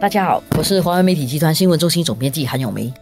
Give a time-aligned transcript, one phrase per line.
[0.00, 2.92] 大家好，我是华为媒体集团新闻中心总编辑韩永梅。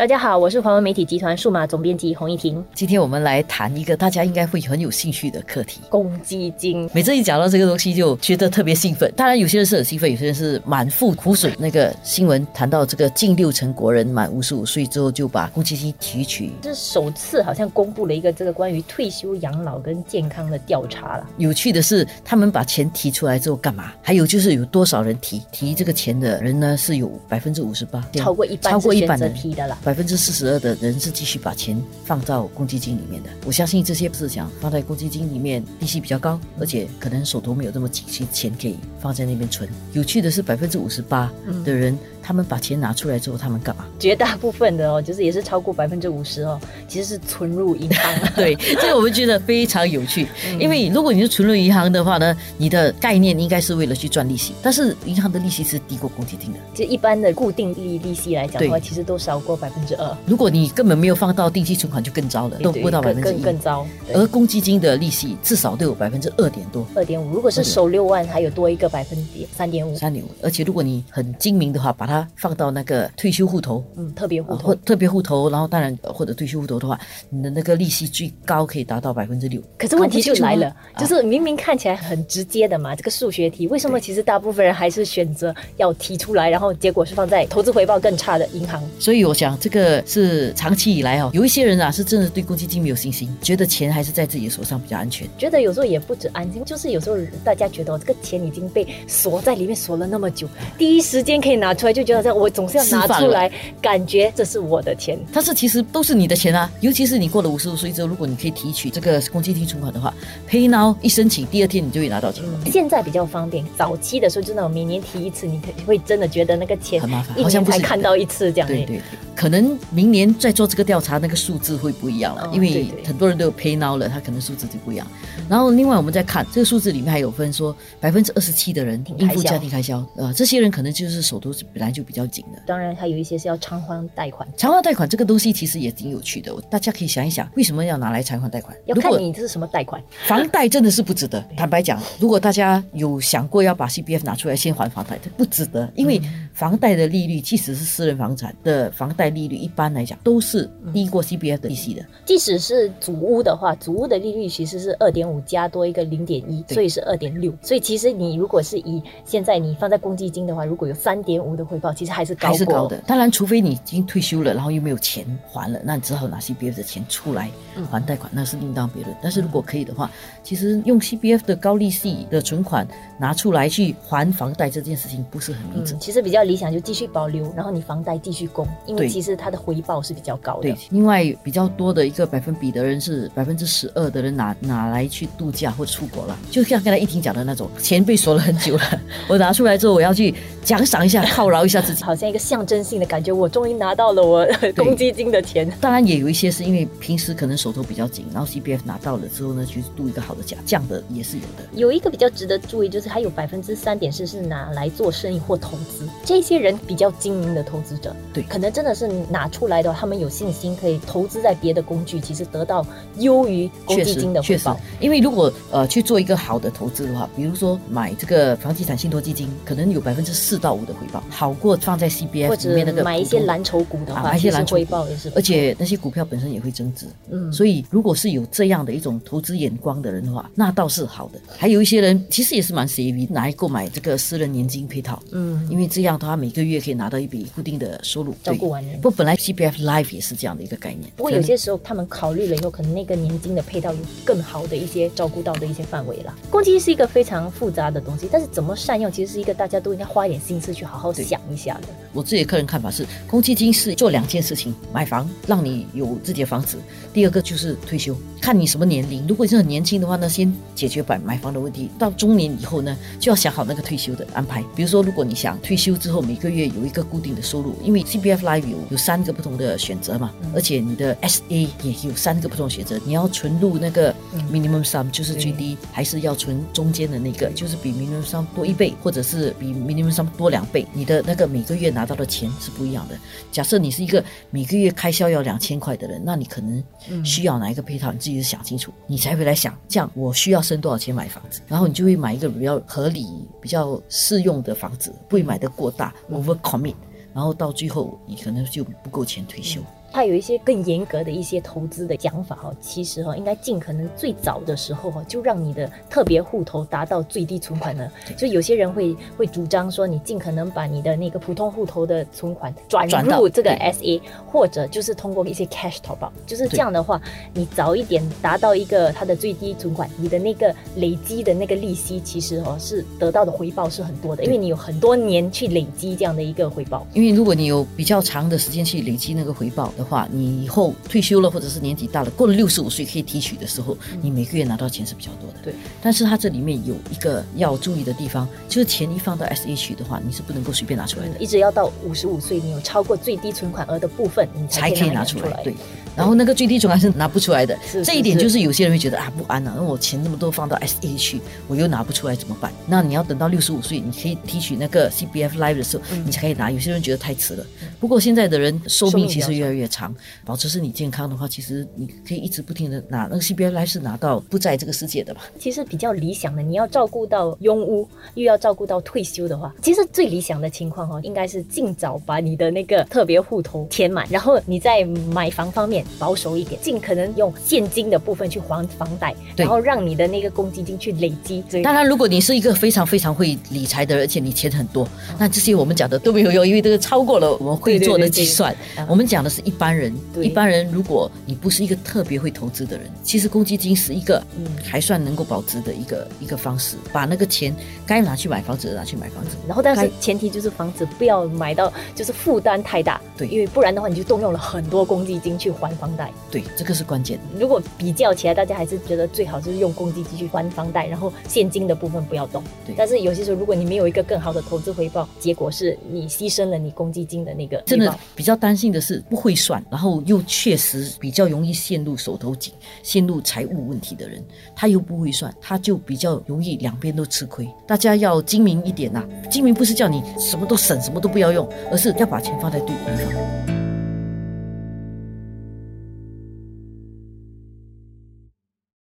[0.00, 2.64] 大家好，我是华文媒体集团数码总编辑洪一婷。
[2.72, 6.88] 今天我们来谈一个大家应该会很有兴趣的课题——公积金。
[6.94, 9.12] 每次一讲到这个东西，就觉得特别兴奋。
[9.14, 11.52] 当然，有些人是很兴奋，有些人是满腹苦水。
[11.58, 21.26] 那个新闻谈到这个近六成国人满五十五岁之后就把公积金提取，这是首次好像公布了一个这个关于退休养老跟健康的调查了。
[21.36, 23.92] 有趣的是，他们把钱提出来之后干嘛？
[24.00, 26.74] 还有就是有多少人提提这个钱的人呢？
[26.74, 30.76] 是有百分之五十八，超过一半，超过一半的提的了，百分之四十二的。
[30.80, 39.68] 人是继续把钱放到公积金里面的，我相信这些是想放在公积金里面，利息比较高，而且可能手头没有这么紧，钱可以放在那边存。
[39.92, 41.28] 有趣的是，百分之五十八
[41.64, 41.98] 的人。
[42.22, 43.84] 他们把钱拿出来之后，他们干嘛？
[43.98, 48.14] 绝大部分的哦，就是也是超过百分之五十哦，其实是存入银行。
[48.36, 50.26] 对，这个我们觉得非常有趣，
[50.58, 56.58] 因为如果你是存入银行的话呢，你的概念应该是为了去赚利息，但是银行的利息是低过公积金的。
[56.74, 60.16] 就一般的固定利利息来讲的话，其实都少过百分之二。
[60.26, 63.86] 如果你根本没有放到定期存款，就更糟了，都不到百分之一，更糟。
[64.12, 67.30] 而公积金的利息至少都有百分之二点多，二点五。
[67.30, 70.28] 如果是收六万，还有多一个百分点，三点五，三点五。
[70.42, 73.08] 而且如果你很精明的话，把它放到那个。
[73.16, 79.62] 退休户头，嗯，特别户头，特别户头，然后当然或者退休户头的话，你的那个利息最高可以达到百分之六。
[79.78, 88.82] 可是问题就来了，就是明明看起来很直接的嘛，这个数学题，为什么其实大部分人还是选择要提出来，然后结果是放在投资回报更差的银行？
[88.98, 95.28] 所以我想这个是长期以来哦，有一些人啊是真的对公积金没有信心，觉得钱还是在自己手上比较安全。
[95.36, 103.50] 觉得有时候也不止安心，就是有时候大家觉得哦这个钱已经被锁在里面锁了那么久，第一时间可以拿出来，就觉得这我总是要拿出来。
[103.80, 106.70] 感觉这是我的钱，但是其实都是你的钱啊！
[106.80, 110.12] 尤其是你过了五十五岁之后，如果你可以提取这个公积金存款的话
[110.48, 112.44] ，Pay Now 一申请，第二天你就会拿到钱。
[112.66, 118.68] 现在比较方便，早期的时候就那种每年提一次，你可会真的觉得那个钱很麻烦，好像才看到一次这样。
[118.68, 119.00] 对对，
[119.34, 125.06] 可能明年再做这个调查，那个数字会不一样了，因为很多人都有 Pay Now 了，他可能数字就不一样。
[125.48, 132.62] 然后另外我们再看这个数字里面还有分说，百分之二十七的人应付家庭开销，呃，这些人可能就是手头是本来就比较紧的。
[132.66, 138.76] 当然还有一些是要偿还贷款，偿还贷款这个东西其实也挺有趣的，大家可以想一想，为什么要拿来偿还贷款？
[138.86, 140.00] 要看你这是什么贷款。
[140.26, 141.44] 房贷真的是不值得。
[141.56, 152.04] 坦白讲，如果大家有想过要把 C P F 拿出来先还房贷，不值得，因为房贷的利率，即使是私人房产的房贷利率，一般来讲都是低过 C P F 的利息的。
[152.24, 156.20] 即使是主屋的话，主屋的利率其实是二点五加多一个零。
[156.20, 157.50] 零点一，所以是二点六。
[157.62, 162.98] 所以其实你如果是以现在你放在公积金的话，如果有三点五的回报，其实还是高还是高的。
[163.06, 167.50] 当然，除非你已经退休了，然后又没有钱还了，那你只好拿 C B F 的钱出来
[167.90, 169.16] 还贷款，那是另当别论。
[169.22, 170.10] 但是如果可以的话，
[170.44, 172.86] 其实用 C B F 的高利息的存款
[173.18, 175.96] 拿出来去还房贷这件事情不是很明智。
[175.98, 180.62] 其实比较理想就继续保留，然后你房贷继续供，因为其实它的回报是比较高的。
[180.62, 186.00] 对，另外比较多的一个百分比的人是百分之十二的人拿拿来去度假或出。
[186.10, 195.70] 国了，就像刚才一婷讲的那种，钱被锁了很久了， 我拿出来之后，我要去奖赏一下，犒劳一下自己，好像一个象征性的感觉，我终于拿到了我公积金的钱。
[195.80, 201.68] 当然也有一些是因为平时可能手头比较紧，然后 C P F 拿到了之后呢，去度一个好的假，这样的也是有的。
[201.74, 212.86] 有一个比较值得注意，就是还有百分之三点四是拿来做生意或投资，这些人比较精明的投资者，对，可能真的是拿出来的，他们有信心可以投资在别的工具，其实得到
[213.18, 214.78] 优于公积金的回报。
[215.00, 227.06] 因为如果呃去做一个好的投资的话，比如说买这个房地产信托基金，可能有百分之四到五的回报，好过放在 C B F 里面那个买一些蓝筹股的话，买一些蓝筹回报也是，而且那些股票本身也会增值。
[227.30, 231.38] 嗯，所以如果是有这样的一种投资眼光的人的话，那倒是好的。
[231.56, 239.00] 还有一些人其实也是蛮 V 拿来购买这个私人年金配套，嗯，因为这样他每个月可以拿到一笔固定的收入，照顾完人。
[239.00, 241.10] 不，本来 C B F Life 也是这样的一个概念。
[241.16, 246.34] 不过有些时候他们考虑了以后，可能那个年金的配套有更好的一些照顾到的一些范围了。
[246.48, 251.88] 公积金是一个非常复杂的东西，但是怎么善用，其实是一个大家都应该花一点心思去好好想影响的。
[252.12, 256.76] 我自己的个人看法是，公积金是做两件事情：买房，让你有自己的房子；
[257.12, 258.16] 第二个就是退休。
[258.40, 264.64] 看你什么年龄，如果你是很年轻的话呢，先解决买买房的问题；到中年以后呢，就要想好那个退休的安排。
[264.74, 274.12] 比如说，如果你想退休之后每个月有一个固定的收入，因为 CPF Life 有有三个不同的选择嘛，而且你的 S A 也有三个不同选择，你要存入那个
[274.50, 281.99] minimum sum 就是最低，还是要存中间的那个，就是比 minimum sum 多一倍，或者是比 minimum sum 多两倍，你的那个每个月拿。
[282.00, 283.18] 拿到的钱是不一样的。
[283.52, 286.82] 假设你是一个每个月开销要两千块的人，那你可能
[287.22, 293.26] 需要哪一个配套，你自己想清楚，你才会来想，这样我需要生多少钱买房子，然后你就会买一个比较合理、
[293.60, 296.94] 比较适用的房子，不会买的过大 over commit，
[297.34, 299.82] 然后到最后你可能就不够钱退休。
[300.12, 308.10] 它有一些更严格的一些投资的讲法哈，其实哈应该尽可能最早的时候哈就让你的特别户头达到最低存款呢。
[308.36, 317.20] 就有些人会会主张说，你尽可能把你的那个普通户头的存款转入这个 SA，或者就是通过一些 cash top up，就是这样的话，
[317.54, 327.06] 你早一点达到一个它的最低存款，你的那个累积的那个利息其实哦是得到的回报是很多的，因为你有很多年去累积这样的一个回报。
[327.12, 329.92] 因为如果你有比较长的时间去累积那个回报。
[330.00, 335.58] 的话，你以后退休了，或者是年纪大了，过了六十五岁可以提取的时候，你每个月拿到钱是比较多的。
[335.62, 345.60] 对，但是它这里面有一个要注意的地方，就是钱一放到 S H 的话，你是不能够随便拿出来的，一直要到五十五岁，你有超过最低存款额的部分，你才可以拿出来。
[345.62, 345.76] 对。
[346.16, 352.72] 然后那个最低存款是拿不出来的，这一点就是有些人会觉得啊不安了，那我钱那么多放到 S A 去，我又拿不出来怎么办？
[352.86, 356.70] 那你要等到六十五岁，你可以提取那个 C B F Life 的时候，你才可以拿。
[356.70, 357.66] 有些人觉得太迟了，
[357.98, 360.14] 不过现在的人寿命其实越来越长，
[360.44, 365.46] 保持身体健康的话，其实你可以一直不停的拿那个 C B F Life 是拿到不在这个世界的吧。
[365.58, 376.80] 其实比较理想的，你要照顾到拥屋，又要照顾到退休的话，其实最理想的情况哈，应该是尽早把你的那个特别户头填满，然后你在买房方面保守一点。
[376.80, 381.62] 尽可能用现金的部分去还房贷，然后让你的那个公积金去累积。
[381.82, 385.06] 当然，如果你是一个非常非常会理财的人，而且你钱很多，
[385.38, 388.74] 那这些我们讲的都没有用，因为这个超过了我们会做的计算。
[389.08, 390.12] 我们讲的是一般人，
[390.42, 394.42] 一般人如果你不是一个特别会投资的人，其实公积金是一个
[394.82, 397.74] 还算能够保值的一个一个方式，把那个钱
[398.06, 399.56] 该拿去买房子拿去买房子。
[399.66, 406.32] 然后，但是前提就是房子不要买到就是负担太大，对，因为不然的话你就动用了很多公积金去还房贷。
[406.50, 406.62] 对。
[406.76, 407.38] 这个是关键。
[407.58, 412.62] 如果比较起来，大家还是觉得最好就是用公积金去还房贷，然后现金的部分不要动。
[412.86, 412.94] 对。
[412.96, 417.76] 但是有些时候，如果你没有一个更好的投资回报，结果是你牺牲了你公积金的那个。
[417.86, 422.72] 真的比较担心的是不会算，然后又确实比较容易陷入手头紧、
[423.02, 424.42] 陷入财务问题的人，
[424.74, 427.68] 他又不会算，他就比较容易两边都吃亏。
[427.86, 429.24] 大家要精明一点呐！
[429.50, 433.59] 精明不是叫你什么都省、什么都不要用，而是要把钱放在对的地方。